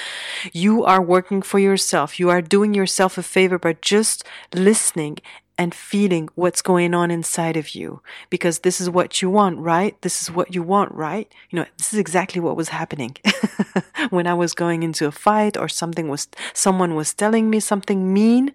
You 0.53 0.85
are 0.85 1.03
working 1.03 1.43
for 1.43 1.59
yourself. 1.59 2.21
You 2.21 2.31
are 2.31 2.41
doing 2.41 2.73
yourself 2.73 3.19
a 3.19 3.25
favor 3.25 3.59
by 3.59 3.77
just 3.83 4.25
listening 4.55 5.19
and 5.59 5.75
feeling 5.75 6.29
what's 6.37 6.63
going 6.63 6.95
on 6.95 7.11
inside 7.11 7.57
of 7.57 7.75
you 7.75 8.01
because 8.31 8.61
this 8.61 8.81
is 8.81 8.89
what 8.89 9.21
you 9.21 9.29
want, 9.29 9.59
right? 9.59 10.01
This 10.03 10.23
is 10.23 10.31
what 10.31 10.55
you 10.55 10.63
want, 10.63 10.93
right? 10.93 11.31
You 11.51 11.59
know, 11.59 11.67
this 11.77 11.93
is 11.93 11.99
exactly 11.99 12.41
what 12.41 12.57
was 12.57 12.69
happening 12.69 13.17
when 14.11 14.29
I 14.29 14.35
was 14.35 14.55
going 14.55 14.85
into 14.85 15.07
a 15.07 15.13
fight 15.13 15.57
or 15.57 15.69
something 15.69 16.09
was, 16.09 16.29
someone 16.55 16.95
was 16.95 17.13
telling 17.13 17.51
me 17.51 17.59
something 17.59 18.13
mean 18.13 18.55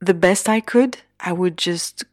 the 0.00 0.14
best 0.14 0.48
I 0.48 0.60
could, 0.60 0.98
I 1.20 1.32
would 1.32 1.58
just 1.58 2.04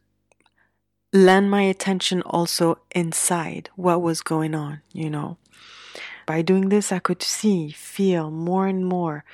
land 1.10 1.50
my 1.50 1.62
attention 1.62 2.20
also 2.20 2.78
inside 2.94 3.70
what 3.76 4.02
was 4.02 4.20
going 4.20 4.54
on, 4.54 4.82
you 4.92 5.08
know. 5.08 5.38
By 6.26 6.42
doing 6.42 6.68
this, 6.68 6.92
I 6.92 6.98
could 6.98 7.22
see, 7.22 7.70
feel 7.70 8.30
more 8.30 8.66
and 8.66 8.84
more 8.84 9.24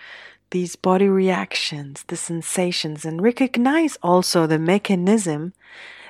these 0.51 0.77
body 0.77 1.09
reactions, 1.09 2.05
the 2.09 2.17
sensations, 2.17 3.05
and 3.05 3.23
recognize 3.23 3.97
also 4.03 4.47
the 4.47 4.59
mechanism 4.59 5.53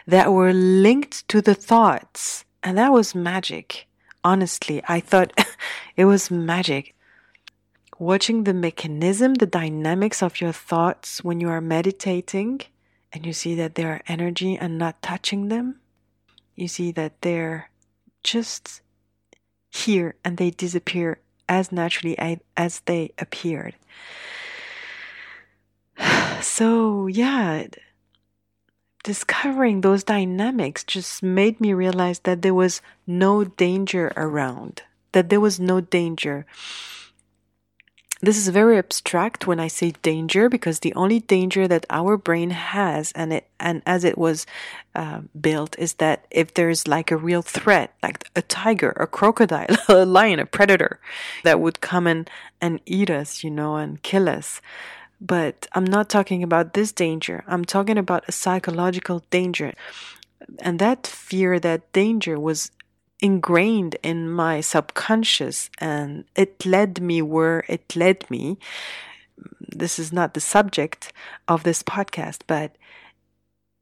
that 0.06 0.32
were 0.32 0.52
linked 0.52 1.26
to 1.28 1.40
the 1.40 1.54
thoughts. 1.54 2.44
And 2.62 2.76
that 2.78 2.92
was 2.92 3.14
magic. 3.14 3.86
Honestly, 4.22 4.82
I 4.88 5.00
thought 5.00 5.32
it 5.96 6.04
was 6.04 6.30
magic 6.30 6.94
watching 7.98 8.44
the 8.44 8.54
mechanism, 8.54 9.34
the 9.34 9.46
dynamics 9.46 10.22
of 10.22 10.40
your 10.40 10.52
thoughts 10.52 11.22
when 11.22 11.40
you 11.40 11.48
are 11.48 11.60
meditating 11.60 12.60
and 13.12 13.24
you 13.24 13.32
see 13.32 13.54
that 13.54 13.76
they 13.76 13.84
are 13.84 14.02
energy 14.08 14.58
and 14.58 14.76
not 14.76 15.00
touching 15.02 15.48
them. 15.48 15.80
You 16.56 16.68
see 16.68 16.92
that 16.92 17.20
they're 17.22 17.70
just 18.22 18.82
here 19.70 20.16
and 20.24 20.36
they 20.36 20.50
disappear 20.50 21.20
as 21.48 21.72
naturally 21.72 22.16
as 22.56 22.80
they 22.86 23.12
appeared. 23.18 23.74
So, 26.40 27.06
yeah, 27.06 27.68
discovering 29.02 29.80
those 29.80 30.04
dynamics 30.04 30.84
just 30.84 31.22
made 31.22 31.58
me 31.58 31.72
realize 31.72 32.18
that 32.20 32.42
there 32.42 32.52
was 32.52 32.82
no 33.06 33.44
danger 33.44 34.12
around, 34.16 34.82
that 35.12 35.30
there 35.30 35.40
was 35.40 35.58
no 35.58 35.80
danger 35.80 36.44
this 38.26 38.36
is 38.36 38.48
very 38.48 38.78
abstract 38.78 39.46
when 39.46 39.60
I 39.60 39.68
say 39.68 39.92
danger 40.02 40.48
because 40.48 40.80
the 40.80 40.94
only 40.94 41.20
danger 41.20 41.66
that 41.68 41.86
our 41.90 42.16
brain 42.16 42.50
has 42.50 43.12
and 43.12 43.32
it 43.32 43.46
and 43.58 43.82
as 43.86 44.04
it 44.04 44.16
was 44.16 44.46
uh, 44.94 45.20
built 45.40 45.78
is 45.78 45.94
that 45.94 46.26
if 46.30 46.54
there's 46.54 46.86
like 46.86 47.10
a 47.10 47.16
real 47.16 47.42
threat 47.42 47.94
like 48.02 48.28
a 48.36 48.42
tiger 48.42 48.90
a 48.96 49.06
crocodile 49.06 49.76
a 49.88 50.04
lion 50.04 50.38
a 50.38 50.46
predator 50.46 51.00
that 51.42 51.60
would 51.60 51.80
come 51.80 52.06
and 52.06 52.30
and 52.60 52.80
eat 52.86 53.10
us 53.10 53.44
you 53.44 53.50
know 53.50 53.76
and 53.76 54.02
kill 54.02 54.28
us. 54.28 54.60
But 55.20 55.66
I'm 55.72 55.86
not 55.86 56.10
talking 56.10 56.42
about 56.42 56.74
this 56.74 56.92
danger. 56.92 57.44
I'm 57.46 57.64
talking 57.64 57.96
about 57.96 58.24
a 58.28 58.32
psychological 58.32 59.24
danger. 59.30 59.72
And 60.58 60.78
that 60.78 61.06
fear 61.06 61.58
that 61.60 61.90
danger 61.92 62.38
was 62.38 62.70
ingrained 63.20 63.96
in 64.02 64.28
my 64.28 64.60
subconscious 64.60 65.70
and 65.78 66.24
it 66.36 66.66
led 66.66 67.00
me 67.00 67.22
where 67.22 67.64
it 67.68 67.96
led 67.96 68.28
me. 68.30 68.58
This 69.60 69.98
is 69.98 70.12
not 70.12 70.34
the 70.34 70.40
subject 70.40 71.12
of 71.48 71.62
this 71.62 71.82
podcast, 71.82 72.40
but 72.46 72.76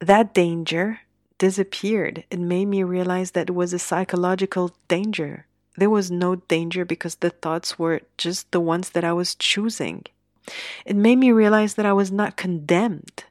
that 0.01 0.35
danger 0.35 1.01
disappeared. 1.39 2.25
It 2.31 2.39
made 2.39 2.67
me 2.67 2.83
realize 2.83 3.33
that 3.33 3.51
it 3.51 3.55
was 3.55 3.73
a 3.73 3.79
psychological 3.79 4.75
danger. 4.89 5.47
There 5.77 5.91
was 5.91 6.11
no 6.11 6.37
danger 6.37 6.85
because 6.85 7.17
the 7.17 7.31
thoughts 7.31 7.79
were 7.79 8.03
just 8.19 8.51
the 8.51 8.61
ones 8.61 8.91
that 8.91 9.05
I 9.05 9.12
was 9.12 9.35
choosing. 9.35 10.05
It 10.85 10.97
made 10.97 11.17
me 11.17 11.33
realize 11.33 11.75
that 11.75 11.87
I 11.87 11.93
was 11.93 12.12
not 12.12 12.37
condemned 12.37 13.25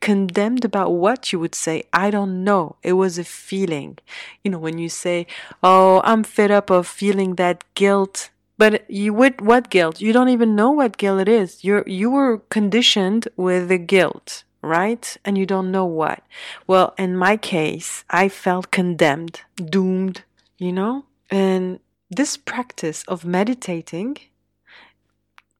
Condemned 0.00 0.64
about 0.64 0.90
what 0.90 1.32
you 1.32 1.38
would 1.38 1.54
say, 1.54 1.84
I 1.92 2.10
don't 2.10 2.44
know. 2.44 2.76
It 2.82 2.94
was 2.94 3.18
a 3.18 3.24
feeling. 3.24 3.98
You 4.42 4.50
know, 4.52 4.58
when 4.58 4.78
you 4.78 4.88
say, 4.88 5.26
Oh, 5.62 6.00
I'm 6.04 6.24
fed 6.24 6.50
up 6.50 6.70
of 6.70 6.86
feeling 6.86 7.34
that 7.36 7.64
guilt. 7.74 8.30
But 8.56 8.90
you 8.90 9.14
with 9.14 9.40
what 9.40 9.70
guilt? 9.70 10.00
You 10.00 10.12
don't 10.12 10.30
even 10.30 10.56
know 10.56 10.70
what 10.72 10.98
guilt 10.98 11.20
it 11.20 11.28
is. 11.28 11.64
You're 11.64 11.84
you 11.86 12.10
were 12.10 12.38
conditioned 12.50 13.28
with 13.36 13.68
the 13.68 13.78
guilt, 13.78 14.42
right? 14.62 15.16
And 15.24 15.38
you 15.38 15.46
don't 15.46 15.70
know 15.70 15.84
what. 15.84 16.24
Well, 16.66 16.92
in 16.98 17.16
my 17.16 17.36
case, 17.36 18.04
I 18.10 18.28
felt 18.28 18.72
condemned, 18.72 19.42
doomed, 19.56 20.22
you 20.58 20.72
know? 20.72 21.04
And 21.30 21.78
this 22.10 22.36
practice 22.36 23.04
of 23.06 23.24
meditating 23.24 24.16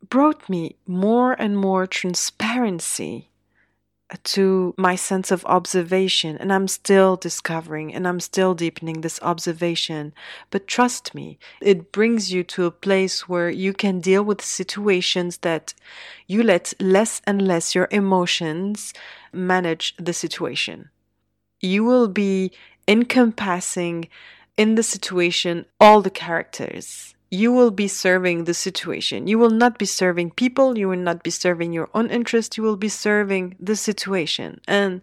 brought 0.08 0.48
me 0.48 0.76
more 0.86 1.32
and 1.32 1.56
more 1.56 1.86
transparency 1.86 3.27
to 4.24 4.74
my 4.78 4.94
sense 4.94 5.30
of 5.30 5.44
observation 5.44 6.36
and 6.38 6.52
I'm 6.52 6.68
still 6.68 7.16
discovering 7.16 7.94
and 7.94 8.08
I'm 8.08 8.20
still 8.20 8.54
deepening 8.54 9.00
this 9.00 9.20
observation. 9.22 10.14
But 10.50 10.66
trust 10.66 11.14
me, 11.14 11.38
it 11.60 11.92
brings 11.92 12.32
you 12.32 12.42
to 12.44 12.64
a 12.64 12.70
place 12.70 13.28
where 13.28 13.50
you 13.50 13.72
can 13.72 14.00
deal 14.00 14.22
with 14.22 14.42
situations 14.42 15.38
that 15.38 15.74
you 16.26 16.42
let 16.42 16.72
less 16.80 17.20
and 17.26 17.42
less 17.42 17.74
your 17.74 17.88
emotions 17.90 18.94
manage 19.32 19.94
the 19.96 20.12
situation. 20.12 20.88
You 21.60 21.84
will 21.84 22.08
be 22.08 22.52
encompassing 22.86 24.08
in 24.56 24.74
the 24.74 24.82
situation 24.82 25.66
all 25.78 26.00
the 26.00 26.10
characters 26.10 27.14
you 27.30 27.52
will 27.52 27.70
be 27.70 27.88
serving 27.88 28.44
the 28.44 28.54
situation. 28.54 29.26
You 29.26 29.38
will 29.38 29.50
not 29.50 29.78
be 29.78 29.84
serving 29.84 30.30
people. 30.32 30.78
You 30.78 30.88
will 30.88 30.98
not 30.98 31.22
be 31.22 31.30
serving 31.30 31.72
your 31.72 31.90
own 31.94 32.10
interest. 32.10 32.56
You 32.56 32.62
will 32.62 32.76
be 32.76 32.88
serving 32.88 33.56
the 33.60 33.76
situation. 33.76 34.60
And 34.66 35.02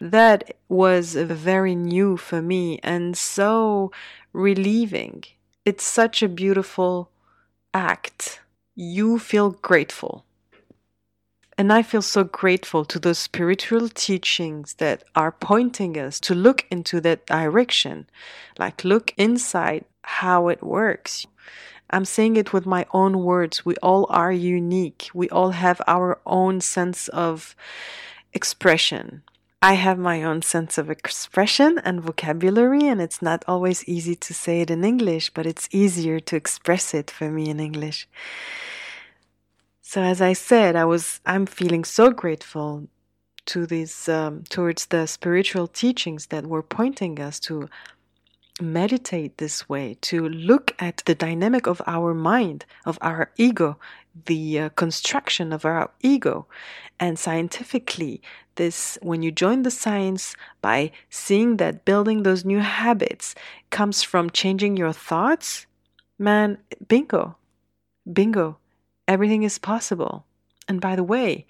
that 0.00 0.56
was 0.68 1.14
very 1.14 1.74
new 1.74 2.16
for 2.16 2.42
me 2.42 2.80
and 2.82 3.16
so 3.16 3.92
relieving. 4.32 5.24
It's 5.64 5.84
such 5.84 6.22
a 6.22 6.28
beautiful 6.28 7.10
act. 7.72 8.40
You 8.74 9.18
feel 9.18 9.50
grateful. 9.50 10.24
And 11.56 11.72
I 11.72 11.82
feel 11.82 12.02
so 12.02 12.24
grateful 12.24 12.84
to 12.86 12.98
those 12.98 13.18
spiritual 13.18 13.88
teachings 13.88 14.74
that 14.74 15.04
are 15.14 15.30
pointing 15.30 15.96
us 15.96 16.18
to 16.20 16.34
look 16.34 16.66
into 16.68 17.00
that 17.02 17.26
direction. 17.26 18.08
Like, 18.58 18.82
look 18.82 19.14
inside 19.16 19.84
how 20.02 20.48
it 20.48 20.64
works. 20.64 21.28
I'm 21.90 22.04
saying 22.04 22.36
it 22.36 22.52
with 22.52 22.66
my 22.66 22.86
own 22.92 23.22
words. 23.22 23.64
We 23.64 23.76
all 23.76 24.06
are 24.08 24.32
unique. 24.32 25.10
We 25.14 25.28
all 25.28 25.50
have 25.50 25.80
our 25.86 26.18
own 26.26 26.60
sense 26.60 27.08
of 27.08 27.54
expression. 28.32 29.22
I 29.62 29.74
have 29.74 29.98
my 29.98 30.22
own 30.22 30.42
sense 30.42 30.76
of 30.76 30.90
expression 30.90 31.80
and 31.84 32.02
vocabulary, 32.02 32.86
and 32.86 33.00
it's 33.00 33.22
not 33.22 33.44
always 33.48 33.82
easy 33.88 34.14
to 34.16 34.34
say 34.34 34.60
it 34.60 34.70
in 34.70 34.84
English, 34.84 35.30
but 35.30 35.46
it's 35.46 35.68
easier 35.72 36.20
to 36.20 36.36
express 36.36 36.92
it 36.92 37.10
for 37.10 37.30
me 37.30 37.48
in 37.48 37.60
English. 37.60 38.06
So, 39.80 40.02
as 40.02 40.20
I 40.20 40.32
said, 40.34 40.76
I 40.76 40.84
was 40.84 41.20
I'm 41.24 41.46
feeling 41.46 41.84
so 41.84 42.10
grateful 42.10 42.88
to 43.46 43.66
these 43.66 44.08
um, 44.08 44.44
towards 44.48 44.86
the 44.86 45.06
spiritual 45.06 45.66
teachings 45.66 46.26
that 46.26 46.46
were 46.46 46.62
pointing 46.62 47.20
us 47.20 47.38
to 47.40 47.68
meditate 48.60 49.38
this 49.38 49.68
way, 49.68 49.96
to 50.02 50.28
look 50.28 50.74
at 50.78 51.02
the 51.06 51.14
dynamic 51.14 51.66
of 51.66 51.82
our 51.86 52.14
mind, 52.14 52.64
of 52.84 52.98
our 53.00 53.30
ego, 53.36 53.78
the 54.26 54.60
uh, 54.60 54.68
construction 54.70 55.52
of 55.52 55.64
our 55.64 55.90
ego. 56.00 56.46
And 57.00 57.18
scientifically, 57.18 58.22
this, 58.54 58.96
when 59.02 59.22
you 59.22 59.32
join 59.32 59.62
the 59.62 59.70
science 59.70 60.36
by 60.62 60.92
seeing 61.10 61.56
that 61.56 61.84
building 61.84 62.22
those 62.22 62.44
new 62.44 62.60
habits 62.60 63.34
comes 63.70 64.02
from 64.02 64.30
changing 64.30 64.76
your 64.76 64.92
thoughts, 64.92 65.66
man, 66.18 66.58
bingo, 66.86 67.36
bingo, 68.12 68.58
everything 69.08 69.42
is 69.42 69.58
possible. 69.58 70.24
And 70.68 70.80
by 70.80 70.94
the 70.94 71.02
way, 71.02 71.46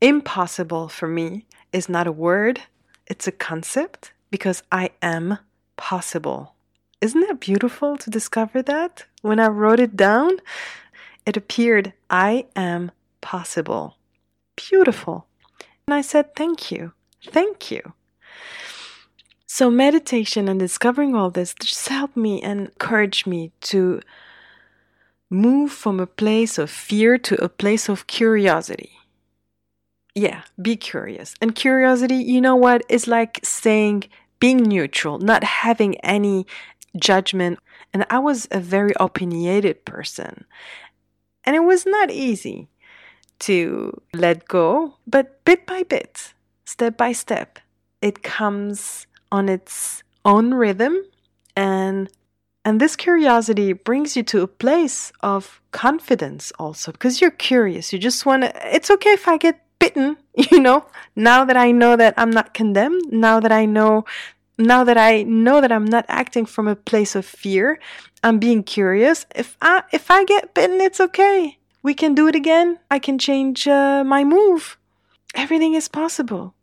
impossible 0.00 0.88
for 0.88 1.08
me 1.08 1.46
is 1.72 1.88
not 1.88 2.06
a 2.06 2.12
word, 2.12 2.60
it's 3.06 3.26
a 3.26 3.32
concept 3.32 4.12
because 4.30 4.62
I 4.70 4.90
am 5.02 5.38
possible. 5.80 6.54
Isn't 7.00 7.26
that 7.26 7.40
beautiful 7.40 7.96
to 7.96 8.10
discover 8.10 8.60
that? 8.62 9.06
When 9.22 9.40
I 9.40 9.48
wrote 9.48 9.80
it 9.80 9.96
down, 9.96 10.32
it 11.24 11.38
appeared, 11.38 11.94
I 12.10 12.44
am 12.54 12.92
possible. 13.22 13.96
Beautiful. 14.56 15.26
And 15.86 15.94
I 15.94 16.02
said, 16.02 16.36
Thank 16.36 16.70
you. 16.70 16.92
Thank 17.24 17.70
you. 17.70 17.94
So, 19.46 19.70
meditation 19.70 20.48
and 20.48 20.60
discovering 20.60 21.16
all 21.16 21.30
this 21.30 21.54
just 21.54 21.88
helped 21.88 22.16
me 22.16 22.42
and 22.42 22.60
encouraged 22.68 23.26
me 23.26 23.50
to 23.72 24.00
move 25.30 25.72
from 25.72 25.98
a 25.98 26.06
place 26.06 26.58
of 26.58 26.70
fear 26.70 27.16
to 27.18 27.42
a 27.42 27.48
place 27.48 27.88
of 27.88 28.06
curiosity. 28.06 28.92
Yeah, 30.14 30.42
be 30.60 30.76
curious. 30.76 31.34
And 31.40 31.54
curiosity, 31.54 32.16
you 32.16 32.40
know 32.40 32.56
what, 32.56 32.82
is 32.88 33.06
like 33.06 33.40
saying 33.42 34.04
being 34.40 34.58
neutral, 34.58 35.18
not 35.18 35.44
having 35.44 35.96
any 36.00 36.46
judgment. 36.96 37.58
And 37.92 38.06
I 38.10 38.18
was 38.18 38.48
a 38.50 38.60
very 38.60 38.92
opinionated 38.98 39.84
person. 39.84 40.44
And 41.44 41.54
it 41.54 41.60
was 41.60 41.86
not 41.86 42.10
easy 42.10 42.68
to 43.40 44.00
let 44.12 44.46
go, 44.48 44.96
but 45.06 45.44
bit 45.44 45.66
by 45.66 45.82
bit, 45.84 46.34
step 46.64 46.96
by 46.96 47.12
step, 47.12 47.58
it 48.02 48.22
comes 48.22 49.06
on 49.32 49.48
its 49.48 50.02
own 50.24 50.52
rhythm 50.52 51.02
and 51.56 52.10
and 52.64 52.78
this 52.78 52.94
curiosity 52.94 53.72
brings 53.72 54.16
you 54.16 54.22
to 54.24 54.42
a 54.42 54.46
place 54.46 55.12
of 55.22 55.62
confidence 55.72 56.52
also 56.58 56.92
because 56.92 57.20
you're 57.20 57.30
curious. 57.30 57.90
You 57.92 57.98
just 57.98 58.26
want 58.26 58.42
to, 58.42 58.74
it's 58.76 58.90
okay 58.90 59.12
if 59.12 59.26
I 59.26 59.38
get 59.38 59.64
bitten, 59.80 60.16
you 60.50 60.60
know, 60.60 60.86
now 61.16 61.44
that 61.44 61.56
I 61.56 61.72
know 61.72 61.96
that 61.96 62.14
I'm 62.16 62.30
not 62.30 62.54
condemned, 62.54 63.12
now 63.12 63.40
that 63.40 63.52
I 63.52 63.64
know 63.64 64.04
now 64.60 64.84
that 64.84 64.98
I 64.98 65.22
know 65.22 65.62
that 65.62 65.72
I'm 65.72 65.86
not 65.86 66.04
acting 66.08 66.44
from 66.44 66.68
a 66.68 66.76
place 66.76 67.14
of 67.16 67.24
fear, 67.24 67.80
I'm 68.22 68.38
being 68.38 68.62
curious. 68.62 69.26
If 69.34 69.56
I 69.62 69.82
if 69.90 70.10
I 70.10 70.24
get 70.24 70.54
bitten, 70.54 70.80
it's 70.80 71.00
okay. 71.00 71.58
We 71.82 71.94
can 71.94 72.14
do 72.14 72.28
it 72.28 72.34
again. 72.34 72.78
I 72.90 72.98
can 72.98 73.18
change 73.18 73.66
uh, 73.66 74.04
my 74.04 74.22
move. 74.22 74.76
Everything 75.34 75.74
is 75.74 75.88
possible. 75.88 76.54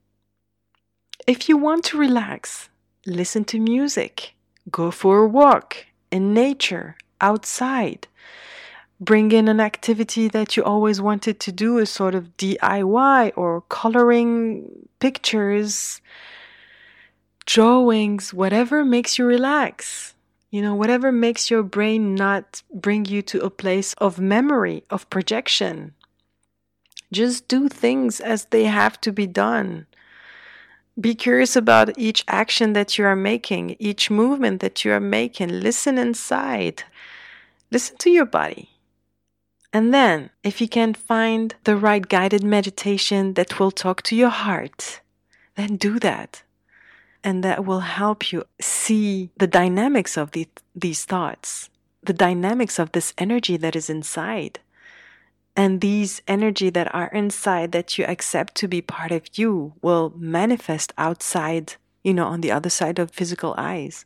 If 1.25 1.49
you 1.49 1.58
want 1.58 1.84
to 1.86 1.97
relax, 1.97 2.69
listen 3.06 3.43
to 3.45 3.60
music, 3.60 4.36
go 4.69 4.91
for 4.91 5.19
a 5.19 5.27
walk 5.27 5.88
in 6.12 6.34
nature, 6.34 6.95
outside. 7.19 8.08
Bring 9.00 9.32
in 9.32 9.48
an 9.48 9.60
activity 9.60 10.28
that 10.30 10.58
you 10.58 10.64
always 10.64 11.00
wanted 11.00 11.40
to 11.42 11.52
do, 11.52 11.78
a 11.78 11.86
sort 11.86 12.16
of 12.16 12.36
DIY 12.38 13.32
or 13.36 13.62
coloring 13.70 14.88
pictures, 15.00 16.02
drawings, 17.46 18.34
whatever 18.34 18.84
makes 18.84 19.20
you 19.20 19.26
relax. 19.26 20.16
You 20.50 20.62
know, 20.62 20.74
whatever 20.74 21.12
makes 21.12 21.52
your 21.52 21.62
brain 21.62 22.16
not 22.16 22.64
bring 22.74 23.06
you 23.06 23.22
to 23.24 23.42
a 23.42 23.50
place 23.50 23.94
of 24.00 24.20
memory, 24.20 24.84
of 24.90 25.10
projection. 25.10 25.94
Just 27.12 27.48
do 27.48 27.70
things 27.70 28.20
as 28.20 28.46
they 28.46 28.64
have 28.64 29.00
to 29.02 29.12
be 29.12 29.28
done. 29.28 29.86
Be 31.00 31.14
curious 31.14 31.56
about 31.56 31.98
each 31.98 32.24
action 32.28 32.74
that 32.74 32.98
you 32.98 33.06
are 33.06 33.16
making, 33.16 33.76
each 33.78 34.10
movement 34.10 34.62
that 34.62 34.84
you 34.84 34.92
are 34.92 35.00
making. 35.00 35.50
Listen 35.50 36.00
inside. 36.00 36.84
Listen 37.70 37.98
to 37.98 38.10
your 38.10 38.26
body. 38.26 38.72
And 39.73 39.93
then, 39.93 40.30
if 40.43 40.62
you 40.62 40.67
can't 40.67 40.97
find 40.97 41.56
the 41.65 41.75
right 41.75 42.08
guided 42.08 42.43
meditation 42.43 43.34
that 43.34 43.60
will 43.60 43.71
talk 43.71 44.01
to 44.03 44.15
your 44.15 44.30
heart, 44.30 45.01
then 45.56 45.75
do 45.75 45.99
that 45.99 46.43
and 47.27 47.43
that 47.43 47.65
will 47.65 47.82
help 47.82 48.32
you 48.32 48.43
see 48.62 49.30
the 49.38 49.47
dynamics 49.47 50.15
of 50.15 50.32
the, 50.32 50.47
these 50.73 51.03
thoughts, 51.03 51.69
the 52.01 52.13
dynamics 52.13 52.80
of 52.80 52.93
this 52.93 53.13
energy 53.17 53.58
that 53.58 53.75
is 53.75 53.89
inside. 53.89 54.60
And 55.53 55.82
these 55.82 56.21
energy 56.27 56.69
that 56.69 56.93
are 56.95 57.08
inside 57.08 57.73
that 57.73 57.97
you 57.97 58.06
accept 58.06 58.56
to 58.56 58.67
be 58.69 58.82
part 58.82 59.12
of 59.12 59.23
you 59.34 59.73
will 59.82 60.13
manifest 60.15 60.93
outside, 60.97 61.73
you 62.01 62.13
know, 62.13 62.27
on 62.27 62.39
the 62.39 62.51
other 62.51 62.69
side 62.69 62.97
of 62.97 63.12
physical 63.12 63.56
eyes. 63.58 64.06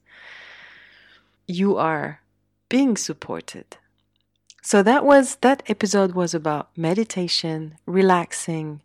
You 1.45 1.77
are 1.77 2.21
being 2.69 2.97
supported. 2.97 3.77
So 4.61 4.83
that 4.83 5.05
was 5.05 5.35
that 5.37 5.63
episode 5.67 6.13
was 6.13 6.33
about 6.33 6.69
meditation, 6.77 7.77
relaxing, 7.85 8.81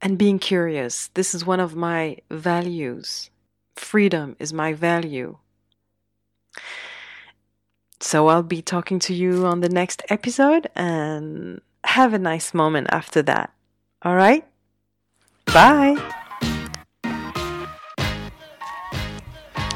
and 0.00 0.18
being 0.18 0.38
curious. 0.38 1.08
This 1.14 1.34
is 1.34 1.46
one 1.46 1.60
of 1.60 1.74
my 1.74 2.18
values 2.30 3.30
freedom 3.76 4.36
is 4.38 4.52
my 4.52 4.72
value. 4.72 5.36
So 8.00 8.28
I'll 8.28 8.42
be 8.42 8.62
talking 8.62 8.98
to 9.00 9.14
you 9.14 9.46
on 9.46 9.60
the 9.60 9.68
next 9.68 10.02
episode 10.08 10.68
and 10.74 11.60
have 11.84 12.12
a 12.12 12.18
nice 12.18 12.52
moment 12.52 12.88
after 12.90 13.22
that. 13.22 13.52
All 14.02 14.14
right? 14.14 14.44
Bye. 15.46 16.20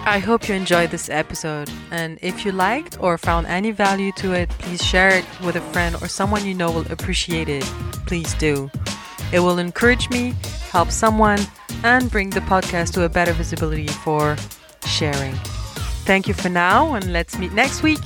I 0.08 0.20
hope 0.20 0.48
you 0.48 0.54
enjoyed 0.54 0.90
this 0.90 1.10
episode. 1.10 1.70
And 1.90 2.18
if 2.22 2.46
you 2.46 2.50
liked 2.50 2.96
or 2.98 3.18
found 3.18 3.46
any 3.46 3.72
value 3.72 4.10
to 4.12 4.32
it, 4.32 4.48
please 4.48 4.82
share 4.82 5.10
it 5.10 5.24
with 5.44 5.56
a 5.56 5.60
friend 5.60 5.94
or 6.00 6.08
someone 6.08 6.46
you 6.46 6.54
know 6.54 6.70
will 6.70 6.90
appreciate 6.90 7.50
it. 7.50 7.62
Please 8.06 8.32
do. 8.34 8.70
It 9.34 9.40
will 9.40 9.58
encourage 9.58 10.08
me, 10.08 10.34
help 10.72 10.90
someone, 10.90 11.40
and 11.84 12.10
bring 12.10 12.30
the 12.30 12.40
podcast 12.40 12.94
to 12.94 13.04
a 13.04 13.08
better 13.10 13.34
visibility 13.34 13.86
for 13.86 14.38
sharing. 14.86 15.34
Thank 16.06 16.26
you 16.26 16.32
for 16.32 16.48
now, 16.48 16.94
and 16.94 17.12
let's 17.12 17.38
meet 17.38 17.52
next 17.52 17.82
week. 17.82 18.00